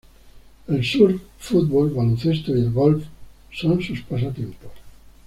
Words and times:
El 0.67 0.83
surf, 0.83 1.21
fútbol, 1.37 1.91
baloncesto 1.91 2.55
y 2.57 2.61
el 2.61 2.71
golf 2.71 3.05
son 3.53 3.79
sus 3.83 4.01
pasatiempos. 4.01 4.71